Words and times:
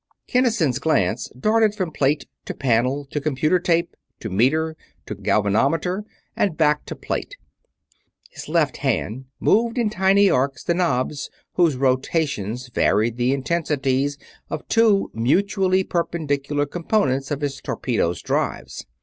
Kinnison's 0.25 0.79
glance 0.79 1.29
darted 1.39 1.75
from 1.75 1.91
plate 1.91 2.25
to 2.45 2.55
panel 2.55 3.05
to 3.11 3.21
computer 3.21 3.59
tape 3.59 3.95
to 4.19 4.31
meter 4.31 4.75
to 5.05 5.13
galvanometer 5.13 6.05
and 6.35 6.57
back 6.57 6.85
to 6.85 6.95
plate; 6.95 7.35
his 8.31 8.49
left 8.49 8.77
hand 8.77 9.25
moved 9.39 9.77
in 9.77 9.91
tiny 9.91 10.27
arcs 10.27 10.63
the 10.63 10.73
knobs 10.73 11.29
whose 11.53 11.77
rotation 11.77 12.57
varied 12.73 13.17
the 13.17 13.31
intensities 13.31 14.17
of 14.49 14.67
two 14.67 15.11
mutually 15.13 15.83
perpendicular 15.83 16.65
components 16.65 17.29
of 17.29 17.41
his 17.41 17.61
torpedoes' 17.61 18.23
drives. 18.23 18.87